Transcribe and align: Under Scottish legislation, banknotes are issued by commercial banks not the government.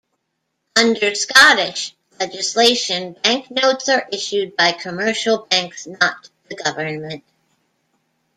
Under 0.75 1.13
Scottish 1.13 1.93
legislation, 2.19 3.15
banknotes 3.21 3.87
are 3.87 4.07
issued 4.11 4.55
by 4.57 4.71
commercial 4.71 5.45
banks 5.45 5.85
not 5.85 6.27
the 6.49 6.55
government. 6.55 7.23